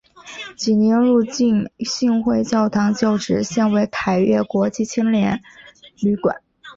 [0.57, 5.39] 济宁路浸信会教堂旧址现为凯越国际青年
[6.01, 6.41] 旅馆。